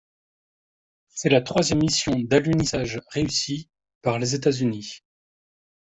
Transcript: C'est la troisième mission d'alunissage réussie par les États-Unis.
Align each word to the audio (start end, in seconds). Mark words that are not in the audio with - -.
C'est 1.09 1.29
la 1.29 1.41
troisième 1.41 1.81
mission 1.83 2.17
d'alunissage 2.21 3.03
réussie 3.09 3.69
par 4.01 4.17
les 4.17 4.33
États-Unis. 4.33 5.03